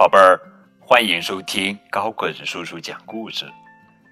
[0.00, 0.40] 宝贝儿，
[0.80, 3.44] 欢迎收听高个子叔叔讲故事。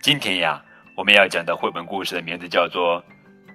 [0.03, 0.63] 今天呀，
[0.95, 3.03] 我们要讲的绘本故事的名字叫做《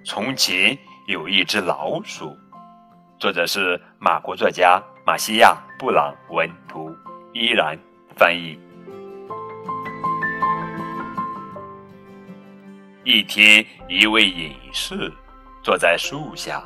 [0.04, 0.76] 从前
[1.06, 2.30] 有一只老鼠》，
[3.20, 6.92] 作者是马国作家马西亚·布朗文图，
[7.34, 7.78] 依然
[8.16, 8.58] 翻译。
[13.04, 15.08] 一天，一位隐士
[15.62, 16.60] 坐在树下，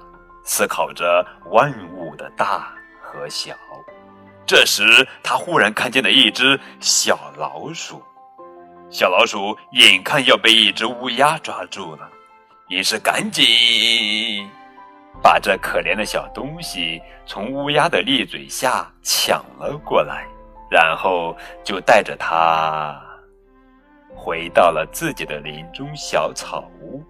[0.44, 2.72] 思考着万物的大
[3.02, 3.54] 和小。
[4.48, 8.02] 这时，他忽然看见了一只小老鼠。
[8.88, 12.08] 小老鼠眼看要被一只乌鸦抓住了，
[12.68, 13.44] 于是赶紧
[15.22, 20.26] 把这可怜的小东西从乌鸦的利嘴下抢了过来，
[20.70, 22.98] 然后就带着它
[24.16, 27.04] 回到了自己的林中小草屋。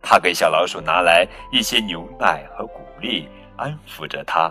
[0.00, 4.50] 他给小老鼠拿来一些牛奶和谷粒，安抚着它。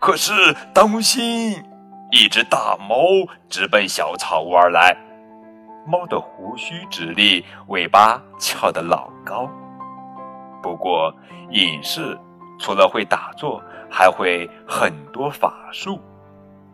[0.00, 0.32] 可是，
[0.72, 1.62] 当心！
[2.10, 2.96] 一只大猫
[3.50, 4.96] 直奔小草屋而来。
[5.86, 9.48] 猫的胡须直立，尾巴翘得老高。
[10.62, 11.14] 不过，
[11.50, 12.18] 隐士
[12.58, 16.00] 除了会打坐，还会很多法术。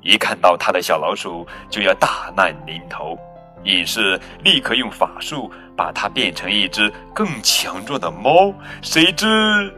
[0.02, 3.18] 一看到他的小老鼠，就要大难临头。
[3.64, 8.54] 隐士立刻用法术把它变成一只更强壮的猫。
[8.82, 9.74] 谁知？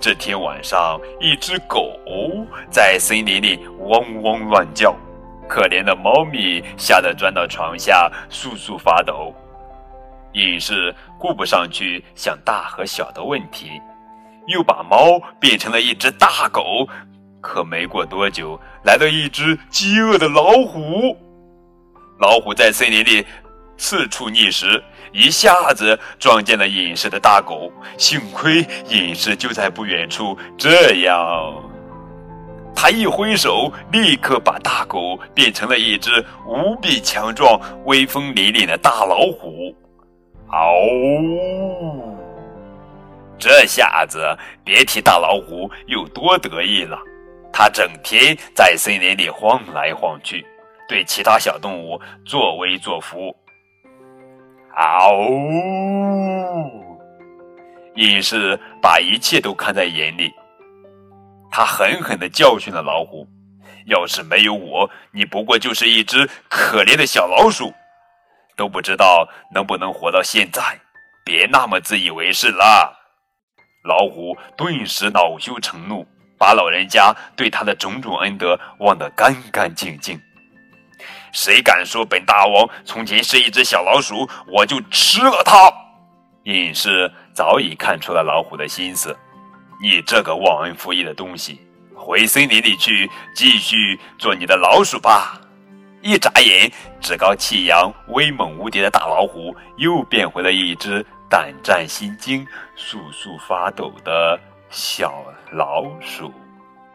[0.00, 1.98] 这天晚上，一只狗
[2.70, 4.94] 在森林里汪汪乱叫，
[5.48, 9.34] 可怜的猫咪吓得钻到床下簌簌发抖。
[10.34, 13.70] 隐士顾不上去想大和小的问题，
[14.46, 16.88] 又把猫变成了一只大狗。
[17.40, 21.16] 可没过多久，来了一只饥饿的老虎。
[22.20, 23.26] 老虎在森林里。
[23.80, 27.72] 四处觅食，一下子撞见了隐士的大狗。
[27.96, 31.54] 幸亏隐士就在不远处，这样，
[32.74, 39.74] 他一挥手，立刻把大狗变成了一只无比强壮、威风凛凛的大老虎。
[40.48, 42.16] 嗷！
[43.38, 46.98] 这下子别提大老虎有多得意了，
[47.52, 50.44] 它整天在森林里晃来晃去，
[50.88, 53.34] 对其他小动物作威作福。
[54.78, 55.10] 嗷！
[57.96, 60.32] 隐士把一切都看在眼里，
[61.50, 63.26] 他狠狠地教训了老虎
[63.90, 67.74] ：“要是没有我，你不过就是一只可怜的小老鼠，
[68.56, 70.62] 都不知道能不能活到现在。
[71.24, 72.96] 别那么自以为是了。”
[73.82, 76.06] 老虎顿时恼羞成怒，
[76.38, 80.20] 把老人家对他的种种恩德忘得干干净净。
[81.32, 85.72] 谁敢说本大王从前是一只小老鼠，我就吃了它！
[86.44, 89.16] 隐士早已看出了老虎的心思，
[89.82, 91.60] 你这个忘恩负义的东西，
[91.94, 95.40] 回森林里去继续做你的老鼠吧！
[96.00, 102.46] 一眨眼，趾高气扬、威猛无敌的大老虎又变回了一只胆战心惊、
[102.76, 104.38] 簌簌发抖的
[104.70, 106.32] 小老鼠。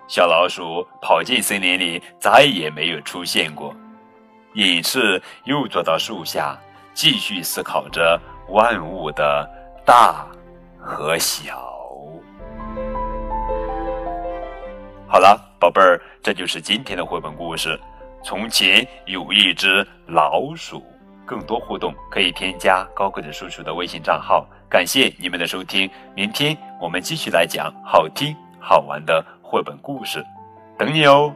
[0.08, 3.76] 小老鼠跑进森林里，再也没有出现过。
[4.54, 6.58] 隐士又坐到树下，
[6.94, 8.20] 继续思考着
[8.50, 9.50] 万物的
[9.86, 10.26] 大
[10.80, 11.74] 和小。
[15.08, 17.80] 好了，宝贝儿，这就是今天的绘本故事。
[18.24, 20.84] 从前有一只老鼠。
[21.26, 24.46] 更多互动可以添加高个子叔叔的微信账号。
[24.70, 30.22] 感谢你们的收听，明天我们继续来讲好听好玩的绘本故事，
[30.78, 31.34] 等你哦。